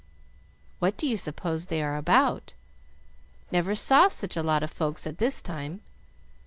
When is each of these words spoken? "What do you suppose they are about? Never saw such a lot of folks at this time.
"What 0.79 0.97
do 0.97 1.05
you 1.05 1.15
suppose 1.15 1.67
they 1.67 1.83
are 1.83 1.95
about? 1.95 2.55
Never 3.51 3.75
saw 3.75 4.07
such 4.07 4.35
a 4.35 4.41
lot 4.41 4.63
of 4.63 4.71
folks 4.71 5.05
at 5.05 5.19
this 5.19 5.43
time. 5.43 5.81